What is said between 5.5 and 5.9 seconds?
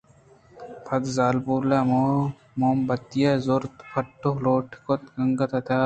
ءَ تہاری اَت